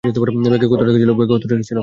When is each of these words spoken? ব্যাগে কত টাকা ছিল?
ব্যাগে 0.03 0.67
কত 0.71 0.79
টাকা 0.81 1.63
ছিল? 1.63 1.77